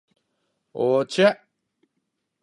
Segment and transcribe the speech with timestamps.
[0.73, 1.45] お茶